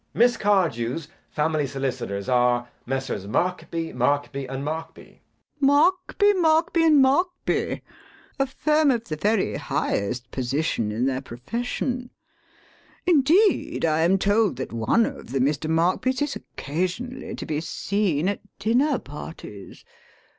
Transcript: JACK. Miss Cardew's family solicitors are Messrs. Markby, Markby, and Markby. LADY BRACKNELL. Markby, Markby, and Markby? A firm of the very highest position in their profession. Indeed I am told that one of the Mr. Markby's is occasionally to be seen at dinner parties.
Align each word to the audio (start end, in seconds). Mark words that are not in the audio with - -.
JACK. 0.01 0.15
Miss 0.15 0.37
Cardew's 0.37 1.07
family 1.29 1.67
solicitors 1.67 2.27
are 2.27 2.67
Messrs. 2.87 3.27
Markby, 3.27 3.93
Markby, 3.93 4.47
and 4.47 4.65
Markby. 4.65 5.21
LADY 5.21 5.21
BRACKNELL. 5.21 5.61
Markby, 6.09 6.33
Markby, 6.33 6.83
and 6.83 7.01
Markby? 7.03 7.81
A 8.39 8.47
firm 8.47 8.89
of 8.89 9.03
the 9.03 9.15
very 9.15 9.57
highest 9.57 10.31
position 10.31 10.91
in 10.91 11.05
their 11.05 11.21
profession. 11.21 12.09
Indeed 13.05 13.85
I 13.85 13.99
am 13.99 14.17
told 14.17 14.55
that 14.55 14.73
one 14.73 15.05
of 15.05 15.31
the 15.33 15.37
Mr. 15.39 15.69
Markby's 15.69 16.23
is 16.23 16.35
occasionally 16.35 17.35
to 17.35 17.45
be 17.45 17.61
seen 17.61 18.27
at 18.27 18.39
dinner 18.57 18.97
parties. 18.97 19.85